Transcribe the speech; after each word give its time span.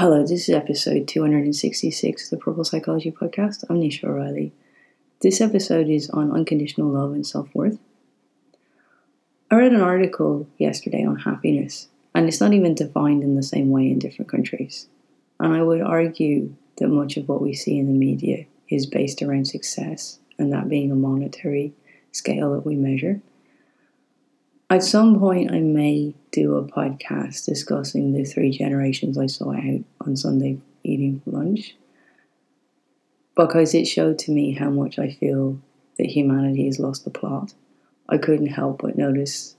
Hello, 0.00 0.22
this 0.22 0.48
is 0.48 0.54
episode 0.54 1.06
266 1.06 2.24
of 2.24 2.30
the 2.30 2.42
Purple 2.42 2.64
Psychology 2.64 3.10
Podcast. 3.10 3.64
I'm 3.68 3.82
Nisha 3.82 4.04
O'Reilly. 4.04 4.50
This 5.20 5.42
episode 5.42 5.90
is 5.90 6.08
on 6.08 6.32
unconditional 6.32 6.88
love 6.88 7.12
and 7.12 7.26
self 7.26 7.54
worth. 7.54 7.78
I 9.50 9.56
read 9.56 9.72
an 9.72 9.82
article 9.82 10.48
yesterday 10.56 11.04
on 11.04 11.16
happiness, 11.16 11.88
and 12.14 12.26
it's 12.26 12.40
not 12.40 12.54
even 12.54 12.74
defined 12.74 13.22
in 13.22 13.36
the 13.36 13.42
same 13.42 13.68
way 13.68 13.90
in 13.90 13.98
different 13.98 14.30
countries. 14.30 14.86
And 15.38 15.52
I 15.52 15.62
would 15.62 15.82
argue 15.82 16.54
that 16.78 16.88
much 16.88 17.18
of 17.18 17.28
what 17.28 17.42
we 17.42 17.52
see 17.52 17.76
in 17.78 17.86
the 17.86 17.92
media 17.92 18.46
is 18.70 18.86
based 18.86 19.20
around 19.20 19.48
success 19.48 20.18
and 20.38 20.50
that 20.50 20.70
being 20.70 20.90
a 20.90 20.94
monetary 20.94 21.74
scale 22.10 22.54
that 22.54 22.64
we 22.64 22.74
measure. 22.74 23.20
At 24.70 24.84
some 24.84 25.18
point, 25.18 25.50
I 25.50 25.58
may 25.58 26.14
do 26.30 26.54
a 26.54 26.62
podcast 26.62 27.44
discussing 27.44 28.12
the 28.12 28.22
three 28.22 28.52
generations 28.52 29.18
I 29.18 29.26
saw 29.26 29.52
out 29.52 29.80
on 30.02 30.16
Sunday 30.16 30.58
eating 30.84 31.20
lunch 31.26 31.74
because 33.34 33.74
it 33.74 33.86
showed 33.86 34.16
to 34.20 34.30
me 34.30 34.52
how 34.52 34.70
much 34.70 34.96
I 34.96 35.10
feel 35.10 35.58
that 35.98 36.06
humanity 36.06 36.66
has 36.66 36.78
lost 36.78 37.02
the 37.02 37.10
plot. 37.10 37.52
I 38.08 38.16
couldn't 38.16 38.46
help 38.46 38.82
but 38.82 38.96
notice 38.96 39.56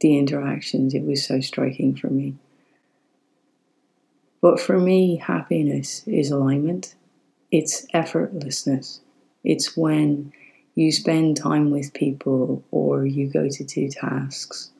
the 0.00 0.18
interactions, 0.18 0.92
it 0.92 1.04
was 1.04 1.24
so 1.24 1.40
striking 1.40 1.96
for 1.96 2.08
me. 2.08 2.34
But 4.42 4.60
for 4.60 4.78
me, 4.78 5.16
happiness 5.16 6.06
is 6.06 6.30
alignment, 6.30 6.94
it's 7.50 7.86
effortlessness. 7.94 9.00
It's 9.42 9.78
when 9.78 10.32
you 10.76 10.92
spend 10.92 11.36
time 11.36 11.70
with 11.70 11.94
people, 11.94 12.62
or 12.70 13.04
you 13.06 13.26
go 13.26 13.48
to 13.48 13.64
do 13.64 13.88
tasks, 13.88 14.70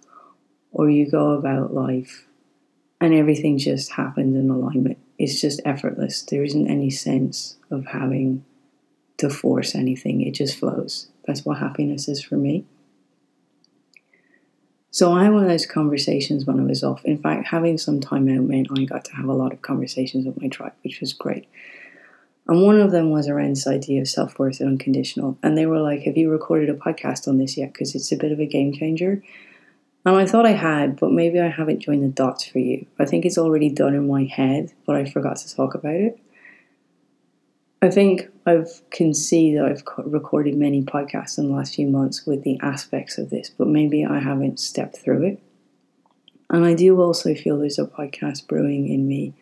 or 0.71 0.89
you 0.91 1.11
go 1.11 1.31
about 1.31 1.75
life, 1.75 2.27
and 3.01 3.15
everything 3.15 3.59
just 3.59 3.93
happens 3.93 4.37
in 4.37 4.51
alignment. 4.51 4.99
It's 5.19 5.41
just 5.41 5.61
effortless. 5.65 6.23
There 6.23 6.45
isn't 6.45 6.71
any 6.71 6.91
sense 6.91 7.57
of 7.71 7.87
having 7.87 8.45
to 9.17 9.31
force 9.31 9.75
anything, 9.75 10.21
it 10.21 10.33
just 10.33 10.59
flows. 10.59 11.09
That's 11.27 11.47
what 11.47 11.59
happiness 11.59 12.07
is 12.09 12.23
for 12.23 12.37
me. 12.37 12.67
So 14.91 15.13
I 15.13 15.25
had 15.25 15.33
one 15.33 15.45
of 15.45 15.49
those 15.49 15.67
conversations 15.67 16.45
when 16.45 16.61
I 16.61 16.65
was 16.65 16.85
off. 16.85 17.05
In 17.07 17.19
fact, 17.19 17.49
having 17.49 17.79
some 17.79 18.01
time 18.01 18.29
out 18.29 18.45
meant 18.45 18.69
I 18.71 18.85
got 18.85 19.07
to 19.07 19.17
have 19.17 19.27
a 19.27 19.33
lot 19.33 19.53
of 19.53 19.63
conversations 19.63 20.27
with 20.27 20.41
my 20.41 20.49
tribe, 20.49 20.75
which 20.83 21.01
was 21.01 21.15
great. 21.15 21.49
And 22.49 22.63
one 22.63 22.81
of 22.81 22.93
them 22.93 23.11
was 23.11 23.29
around 23.29 23.51
this 23.51 23.67
idea 23.67 24.01
of 24.01 24.09
self 24.09 24.39
worth 24.39 24.61
and 24.61 24.69
unconditional. 24.71 25.37
And 25.43 25.59
they 25.59 25.67
were 25.67 25.81
like, 25.81 26.03
Have 26.03 26.17
you 26.17 26.31
recorded 26.31 26.71
a 26.71 26.75
podcast 26.75 27.27
on 27.27 27.39
this 27.39 27.57
yet? 27.57 27.73
Because 27.73 27.95
it's 27.95 28.13
a 28.13 28.17
bit 28.17 28.33
of 28.33 28.41
a 28.41 28.47
game 28.47 28.73
changer. 28.73 29.23
And 30.05 30.15
I 30.15 30.25
thought 30.25 30.47
I 30.47 30.53
had, 30.53 31.01
but 31.01 31.11
maybe 31.11 31.41
I 31.41 31.49
haven't 31.49 31.81
joined 31.81 32.05
the 32.05 32.09
dots 32.09 32.47
for 32.47 32.61
you. 32.61 32.87
I 32.97 33.05
think 33.05 33.25
it's 33.25 33.39
already 33.39 33.71
done 33.71 33.93
in 33.93 34.07
my 34.07 34.25
head, 34.25 34.73
but 34.87 34.95
I 34.95 35.05
forgot 35.05 35.39
to 35.39 35.53
talk 35.53 35.75
about 35.75 35.95
it. 35.95 36.21
I 37.83 37.91
think 37.91 38.29
I 38.47 38.65
can 38.91 39.13
see 39.15 39.57
that 39.57 39.65
I've 39.65 39.83
recorded 40.07 40.57
many 40.57 40.83
podcasts 40.83 41.39
in 41.39 41.49
the 41.49 41.57
last 41.57 41.75
few 41.75 41.89
months 41.89 42.25
with 42.25 42.45
the 42.45 42.59
aspects 42.63 43.19
of 43.19 43.31
this, 43.31 43.51
but 43.51 43.67
maybe 43.67 44.05
I 44.05 44.21
haven't 44.21 44.61
stepped 44.61 44.97
through 44.97 45.25
it. 45.25 45.43
And 46.51 46.65
I 46.65 46.75
do 46.75 47.01
also 47.01 47.35
feel 47.35 47.59
there's 47.59 47.79
a 47.79 47.87
podcast 47.87 48.47
brewing 48.47 48.89
in 48.89 49.09
me 49.09 49.35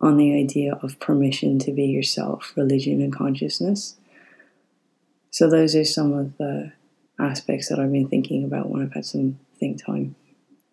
on 0.00 0.16
the 0.16 0.34
idea 0.34 0.74
of 0.82 1.00
permission 1.00 1.58
to 1.60 1.72
be 1.72 1.84
yourself, 1.84 2.52
religion, 2.56 3.00
and 3.00 3.14
consciousness. 3.14 3.96
So, 5.30 5.48
those 5.48 5.74
are 5.74 5.84
some 5.84 6.12
of 6.12 6.36
the 6.36 6.72
aspects 7.18 7.68
that 7.68 7.78
I've 7.78 7.92
been 7.92 8.08
thinking 8.08 8.44
about 8.44 8.70
when 8.70 8.82
I've 8.82 8.92
had 8.92 9.04
some 9.04 9.38
think 9.58 9.84
time. 9.84 10.14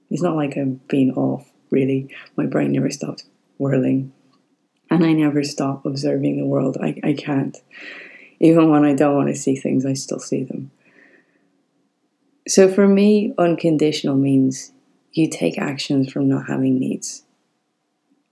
It's 0.10 0.22
not 0.22 0.36
like 0.36 0.58
I'm 0.58 0.82
being 0.88 1.14
off, 1.14 1.50
really. 1.70 2.14
My 2.36 2.46
brain 2.46 2.72
never 2.72 2.90
stops 2.90 3.24
whirling, 3.58 4.12
and 4.90 5.06
I 5.06 5.14
never 5.14 5.44
stop 5.44 5.86
observing 5.86 6.38
the 6.38 6.46
world. 6.46 6.78
I, 6.82 7.00
I 7.04 7.14
can't. 7.14 7.58
Even 8.40 8.70
when 8.70 8.84
I 8.84 8.94
don't 8.94 9.16
want 9.16 9.30
to 9.30 9.36
see 9.36 9.56
things, 9.56 9.86
I 9.86 9.94
still 9.94 10.20
see 10.20 10.44
them. 10.44 10.72
So, 12.48 12.72
for 12.72 12.88
me, 12.88 13.34
unconditional 13.38 14.16
means 14.16 14.72
you 15.14 15.30
take 15.30 15.58
actions 15.58 16.12
from 16.12 16.28
not 16.28 16.48
having 16.48 16.80
needs. 16.80 17.24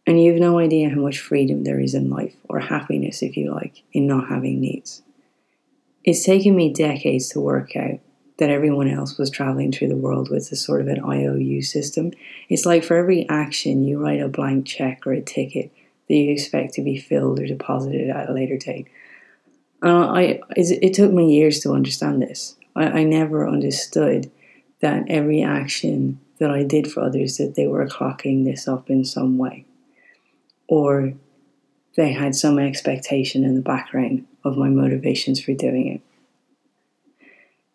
And 0.09 0.19
you 0.19 0.31
have 0.31 0.41
no 0.41 0.57
idea 0.57 0.89
how 0.89 0.99
much 0.99 1.19
freedom 1.19 1.65
there 1.65 1.79
is 1.79 1.93
in 1.93 2.09
life, 2.09 2.33
or 2.45 2.59
happiness, 2.59 3.21
if 3.21 3.37
you 3.37 3.53
like, 3.53 3.83
in 3.93 4.07
not 4.07 4.27
having 4.27 4.59
needs. 4.59 5.03
It's 6.03 6.23
taken 6.23 6.55
me 6.55 6.73
decades 6.73 7.29
to 7.29 7.39
work 7.39 7.75
out 7.75 7.99
that 8.39 8.49
everyone 8.49 8.87
else 8.87 9.19
was 9.19 9.29
traveling 9.29 9.71
through 9.71 9.89
the 9.89 9.95
world 9.95 10.31
with 10.31 10.51
a 10.51 10.55
sort 10.55 10.81
of 10.81 10.87
an 10.87 10.99
IOU 10.99 11.61
system. 11.61 12.11
It's 12.49 12.65
like 12.65 12.83
for 12.83 12.97
every 12.97 13.29
action, 13.29 13.83
you 13.83 13.99
write 13.99 14.19
a 14.19 14.27
blank 14.27 14.65
check 14.65 15.05
or 15.05 15.13
a 15.13 15.21
ticket 15.21 15.71
that 16.07 16.15
you 16.15 16.31
expect 16.31 16.73
to 16.73 16.81
be 16.81 16.97
filled 16.97 17.39
or 17.39 17.45
deposited 17.45 18.09
at 18.09 18.31
a 18.31 18.33
later 18.33 18.57
date. 18.57 18.87
And 19.83 19.91
I, 19.91 20.39
it 20.55 20.95
took 20.95 21.11
me 21.11 21.35
years 21.35 21.59
to 21.59 21.73
understand 21.73 22.19
this. 22.19 22.55
I, 22.75 23.01
I 23.01 23.03
never 23.03 23.47
understood 23.47 24.31
that 24.79 25.05
every 25.07 25.43
action 25.43 26.19
that 26.39 26.49
I 26.49 26.63
did 26.63 26.91
for 26.91 27.03
others, 27.03 27.37
that 27.37 27.53
they 27.53 27.67
were 27.67 27.85
clocking 27.85 28.45
this 28.45 28.67
up 28.67 28.89
in 28.89 29.05
some 29.05 29.37
way 29.37 29.67
or 30.69 31.13
they 31.97 32.13
had 32.13 32.35
some 32.35 32.59
expectation 32.59 33.43
in 33.43 33.55
the 33.55 33.61
background 33.61 34.25
of 34.45 34.55
my 34.55 34.69
motivations 34.69 35.41
for 35.43 35.53
doing 35.53 35.87
it. 35.87 36.01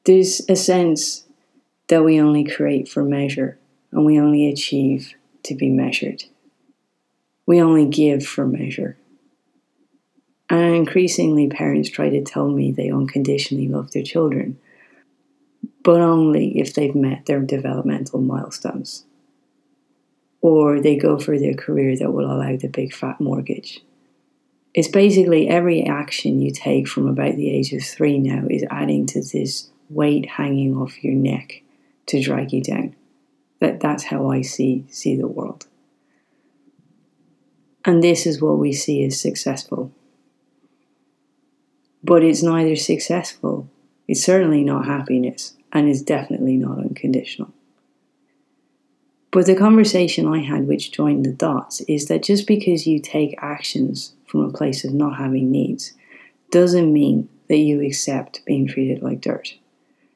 There's 0.05 0.41
a 0.49 0.57
sense 0.57 1.25
that 1.89 2.05
we 2.05 2.21
only 2.21 2.45
create 2.45 2.89
for 2.89 3.03
measure 3.03 3.59
and 3.91 4.07
we 4.07 4.19
only 4.19 4.49
achieve 4.49 5.15
to 5.43 5.55
be 5.55 5.69
measured. 5.69 6.25
We 7.47 7.61
only 7.61 7.87
give 7.87 8.25
for 8.25 8.47
measure. 8.47 8.97
And 10.49 10.75
increasingly, 10.75 11.49
parents 11.49 11.91
try 11.91 12.11
to 12.11 12.23
tell 12.23 12.49
me 12.49 12.71
they 12.71 12.91
unconditionally 12.91 13.69
love 13.69 13.91
their 13.91 14.03
children, 14.03 14.59
but 15.83 16.01
only 16.01 16.59
if 16.59 16.75
they've 16.75 16.95
met 16.95 17.27
their 17.27 17.41
developmental 17.41 18.21
milestones 18.21 19.05
or 20.45 20.79
they 20.79 20.95
go 20.95 21.19
for 21.19 21.39
their 21.39 21.55
career 21.55 21.97
that 21.97 22.13
will 22.13 22.31
allow 22.31 22.55
the 22.55 22.69
big 22.69 22.93
fat 22.93 23.19
mortgage. 23.19 23.81
It's 24.75 24.89
basically 24.89 25.49
every 25.49 25.85
action 25.85 26.43
you 26.43 26.51
take 26.51 26.87
from 26.87 27.09
about 27.09 27.37
the 27.37 27.49
age 27.49 27.73
of 27.73 27.83
three 27.83 28.19
now 28.19 28.45
is 28.51 28.63
adding 28.71 29.07
to 29.07 29.23
this 29.23 29.71
weight 29.89 30.29
hanging 30.29 30.77
off 30.77 31.03
your 31.03 31.15
neck 31.15 31.63
to 32.09 32.21
drag 32.21 32.53
you 32.53 32.63
down. 32.63 32.95
That 33.61 33.81
that's 33.81 34.05
how 34.05 34.31
I 34.31 34.43
see 34.43 34.85
see 34.91 35.17
the 35.17 35.27
world. 35.27 35.67
And 37.87 38.05
this 38.05 38.27
is 38.27 38.43
what 38.43 38.59
we 38.59 38.75
see 38.75 39.03
as 39.03 39.19
successful. 39.19 39.93
But 42.03 42.23
it's 42.23 42.43
neither 42.43 42.77
successful, 42.77 43.71
it's 44.07 44.23
certainly 44.23 44.63
not 44.63 44.85
happiness, 44.85 45.57
and 45.73 45.89
it's 45.89 46.03
definitely 46.03 46.59
not 46.59 46.77
unconditional. 46.77 47.51
But 49.35 49.47
the 49.47 49.57
conversation 49.57 50.29
I 50.29 50.39
had, 50.39 50.69
which 50.69 50.93
joined 50.93 51.25
the 51.25 51.33
dots, 51.33 51.81
is 51.89 52.07
that 52.07 52.23
just 52.23 52.47
because 52.47 52.87
you 52.87 53.01
take 53.01 53.35
actions 53.39 54.15
from 54.27 54.43
a 54.43 54.53
place 54.53 54.85
of 54.85 54.95
not 54.95 55.17
having 55.17 55.51
needs 55.51 55.93
doesn't 56.53 56.93
mean 56.93 57.29
that 57.49 57.57
you 57.57 57.85
accept 57.85 58.47
being 58.47 58.69
treated 58.69 59.03
like 59.03 59.21
dirt. 59.21 59.57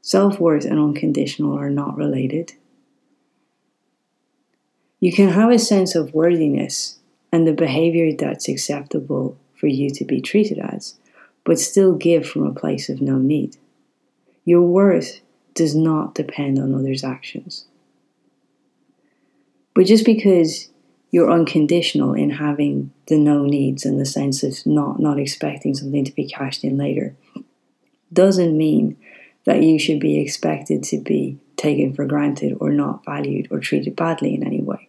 Self 0.03 0.39
worth 0.39 0.65
and 0.65 0.79
unconditional 0.79 1.59
are 1.59 1.69
not 1.69 1.97
related. 1.97 2.53
You 5.01 5.13
can 5.13 5.31
have 5.31 5.51
a 5.51 5.59
sense 5.59 5.97
of 5.97 6.15
worthiness 6.15 7.01
and 7.33 7.45
the 7.45 7.53
behavior 7.53 8.13
that's 8.17 8.49
acceptable 8.49 9.37
for 9.57 9.67
you 9.67 9.91
to 9.91 10.05
be 10.05 10.21
treated 10.21 10.61
as, 10.61 10.95
but 11.43 11.59
still 11.59 11.97
give 11.97 12.25
from 12.25 12.47
a 12.47 12.55
place 12.55 12.89
of 12.89 13.01
no 13.01 13.19
need. 13.19 13.57
Your 14.45 14.63
worth 14.63 15.23
does 15.55 15.75
not 15.75 16.15
depend 16.15 16.61
on 16.61 16.73
others' 16.73 17.03
actions. 17.03 17.65
But 19.79 19.87
just 19.87 20.05
because 20.05 20.71
you're 21.13 21.31
unconditional 21.31 22.13
in 22.13 22.31
having 22.31 22.93
the 23.07 23.17
no 23.17 23.45
needs 23.45 23.87
and 23.87 24.01
the 24.01 24.05
sense 24.05 24.43
of 24.43 24.67
not 24.67 24.99
not 24.99 25.21
expecting 25.21 25.73
something 25.73 26.05
to 26.05 26.13
be 26.13 26.27
cashed 26.27 26.65
in 26.65 26.77
later 26.77 27.15
doesn't 28.13 28.59
mean 28.59 28.97
that 29.45 29.63
you 29.63 29.79
should 29.79 30.01
be 30.01 30.19
expected 30.19 30.83
to 30.83 30.99
be 30.99 31.39
taken 31.57 31.95
for 31.95 32.07
granted 32.07 32.57
or 32.59 32.73
not 32.73 33.05
valued 33.05 33.47
or 33.53 33.61
treated 33.61 33.95
badly 33.95 34.35
in 34.35 34.45
any 34.45 34.61
way. 34.61 34.89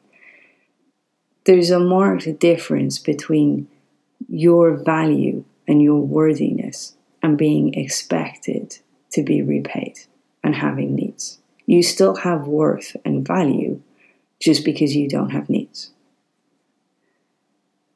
There's 1.44 1.70
a 1.70 1.80
marked 1.80 2.40
difference 2.40 2.98
between 2.98 3.68
your 4.28 4.76
value 4.76 5.46
and 5.68 5.84
your 5.84 6.02
worthiness 6.02 6.96
and 7.22 7.38
being 7.38 7.76
expected 7.76 8.80
to 9.12 9.22
be 9.22 9.44
repaid 9.44 10.00
and 10.44 10.56
having 10.56 10.96
needs. 10.96 11.38
You 11.68 11.84
still 11.84 12.16
have 12.16 12.48
worth 12.48 12.96
and 13.06 13.24
value 13.24 13.84
just 14.40 14.64
because 14.64 14.96
you 14.96 15.10
don't 15.10 15.32
have 15.32 15.50
needs. 15.50 15.92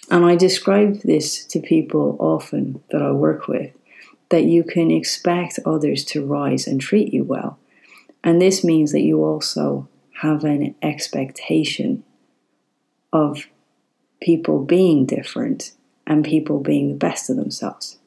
And 0.09 0.25
I 0.25 0.35
describe 0.35 1.01
this 1.01 1.45
to 1.45 1.59
people 1.59 2.17
often 2.19 2.83
that 2.91 3.01
I 3.01 3.11
work 3.11 3.47
with 3.47 3.71
that 4.29 4.43
you 4.43 4.63
can 4.63 4.89
expect 4.89 5.59
others 5.65 6.03
to 6.03 6.25
rise 6.25 6.67
and 6.67 6.81
treat 6.81 7.13
you 7.13 7.23
well. 7.23 7.59
And 8.23 8.41
this 8.41 8.63
means 8.63 8.91
that 8.91 9.01
you 9.01 9.23
also 9.23 9.87
have 10.21 10.43
an 10.43 10.75
expectation 10.81 12.03
of 13.11 13.47
people 14.21 14.63
being 14.63 15.05
different 15.05 15.73
and 16.07 16.25
people 16.25 16.59
being 16.59 16.89
the 16.89 16.95
best 16.95 17.29
of 17.29 17.35
themselves. 17.35 17.97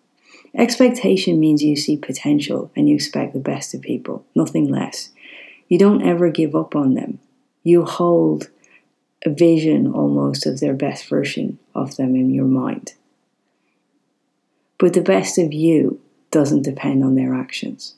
Expectation 0.55 1.39
means 1.39 1.63
you 1.63 1.77
see 1.77 1.97
potential 1.97 2.71
and 2.75 2.89
you 2.89 2.95
expect 2.95 3.35
the 3.35 3.39
best 3.39 3.75
of 3.75 3.83
people, 3.83 4.25
nothing 4.35 4.69
less. 4.69 5.11
You 5.69 5.79
don't 5.79 6.03
ever 6.03 6.31
give 6.31 6.55
up 6.55 6.75
on 6.75 6.95
them. 6.95 7.21
You 7.67 7.85
hold 7.85 8.49
a 9.25 9.31
vision 9.31 9.93
almost 9.93 10.47
of 10.47 10.61
their 10.61 10.73
best 10.73 11.09
version 11.09 11.59
of 11.75 11.97
them 11.97 12.15
in 12.15 12.31
your 12.31 12.45
mind. 12.45 12.95
But 14.79 14.93
the 14.93 15.01
best 15.01 15.37
of 15.37 15.53
you 15.53 16.01
doesn't 16.31 16.63
depend 16.63 17.03
on 17.03 17.17
their 17.17 17.35
actions. 17.35 17.97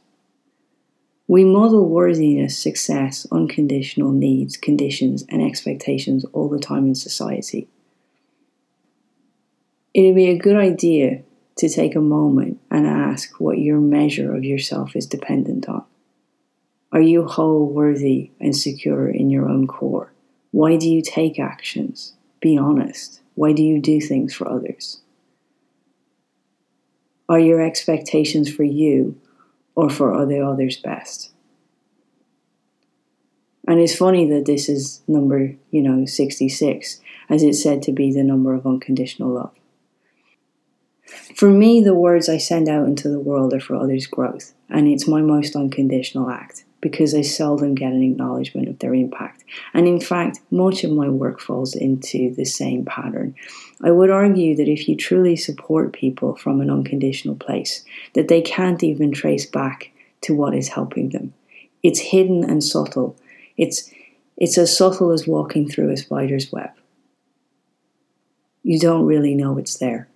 We 1.27 1.45
model 1.45 1.87
worthiness, 1.87 2.59
success, 2.59 3.27
unconditional 3.31 4.11
needs, 4.11 4.57
conditions, 4.57 5.27
and 5.29 5.43
expectations 5.43 6.25
all 6.33 6.49
the 6.49 6.59
time 6.59 6.87
in 6.87 6.95
society. 6.95 7.69
It'd 9.93 10.15
be 10.15 10.31
a 10.31 10.39
good 10.39 10.57
idea 10.57 11.25
to 11.59 11.69
take 11.69 11.95
a 11.95 12.01
moment 12.01 12.59
and 12.71 12.87
ask 12.87 13.39
what 13.39 13.59
your 13.59 13.81
measure 13.81 14.35
of 14.35 14.45
yourself 14.45 14.97
is 14.97 15.05
dependent 15.05 15.69
on. 15.69 15.85
Are 16.91 17.01
you 17.01 17.27
whole, 17.27 17.67
worthy, 17.67 18.31
and 18.41 18.57
secure 18.57 19.11
in 19.11 19.29
your 19.29 19.47
own 19.47 19.67
core? 19.67 20.13
Why 20.53 20.77
do 20.77 20.89
you 20.89 21.03
take 21.03 21.39
actions? 21.39 22.15
Be 22.41 22.57
honest. 22.57 23.21
Why 23.35 23.53
do 23.53 23.63
you 23.63 23.81
do 23.81 24.01
things 24.01 24.35
for 24.35 24.49
others? 24.49 25.03
Are 27.29 27.39
your 27.39 27.61
expectations 27.61 28.51
for 28.51 28.65
you 28.65 29.21
or 29.75 29.91
for 29.91 30.15
other 30.15 30.43
others 30.43 30.79
best? 30.79 31.33
And 33.67 33.79
it's 33.79 33.95
funny 33.95 34.27
that 34.31 34.47
this 34.47 34.71
is 34.71 35.03
number, 35.07 35.55
you 35.71 35.83
know, 35.83 36.07
66, 36.07 37.01
as 37.29 37.43
it's 37.43 37.63
said 37.63 37.83
to 37.83 37.93
be 37.93 38.11
the 38.11 38.25
number 38.25 38.55
of 38.55 38.67
unconditional 38.67 39.29
love. 39.29 39.55
For 41.37 41.51
me, 41.51 41.83
the 41.83 41.95
words 41.95 42.31
I 42.31 42.39
send 42.39 42.67
out 42.67 42.87
into 42.87 43.11
the 43.11 43.21
world 43.21 43.53
are 43.53 43.61
for 43.61 43.77
others' 43.77 44.07
growth, 44.07 44.55
and 44.71 44.89
it's 44.89 45.07
my 45.07 45.21
most 45.21 45.55
unconditional 45.55 46.31
act 46.31 46.65
because 46.81 47.15
I 47.15 47.23
seldom 47.23 47.75
get 47.75 47.93
an 47.93 48.03
acknowledgement 48.03 48.69
of 48.69 48.79
their 48.79 48.95
impact. 48.95 49.45
And 49.75 49.89
in 49.89 50.01
fact, 50.01 50.41
much 50.51 50.85
of 50.85 50.93
my 50.93 51.09
work 51.09 51.41
falls 51.41 51.75
into 51.75 52.35
the 52.35 52.45
same 52.45 52.85
pattern. 52.85 53.35
I 53.83 53.91
would 53.91 54.11
argue 54.11 54.55
that 54.57 54.69
if 54.69 54.89
you 54.89 54.97
truly 54.97 55.37
support 55.37 55.93
people 55.93 56.37
from 56.37 56.61
an 56.61 56.71
unconditional 56.71 57.35
place, 57.35 57.85
that 58.15 58.29
they 58.29 58.41
can't 58.41 58.83
even 58.83 59.13
trace 59.13 59.47
back 59.47 59.91
to 60.23 60.35
what 60.35 60.55
is 60.55 60.69
helping 60.69 61.11
them. 61.11 61.35
It's 61.83 62.01
hidden 62.01 62.45
and 62.45 62.63
subtle. 62.63 63.17
It's 63.57 63.93
it's 64.37 64.57
as 64.57 64.77
subtle 64.77 65.11
as 65.11 65.27
walking 65.27 65.69
through 65.69 65.91
a 65.91 65.97
spider's 65.97 66.53
web. 66.53 66.71
You 68.63 68.79
don't 68.79 69.07
really 69.07 69.35
know 69.35 69.59
it's 69.59 69.79
there. 69.79 70.09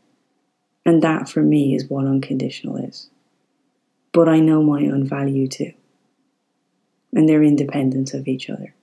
And 0.85 1.03
that 1.03 1.29
for 1.29 1.43
me 1.43 1.75
is 1.75 1.89
what 1.89 2.07
unconditional 2.07 2.77
is. 2.77 3.09
But 4.13 4.29
I 4.29 4.39
know 4.39 4.63
my 4.63 4.87
own 4.87 5.07
value 5.09 5.49
too 5.49 5.73
and 7.13 7.29
they're 7.29 7.43
independent 7.43 8.15
of 8.15 8.29
each 8.29 8.51
other. 8.51 8.75